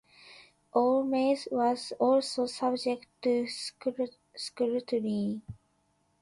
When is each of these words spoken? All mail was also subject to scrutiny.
All 0.73 1.03
mail 1.03 1.37
was 1.51 1.93
also 1.99 2.47
subject 2.47 3.05
to 3.21 3.45
scrutiny. 4.35 5.43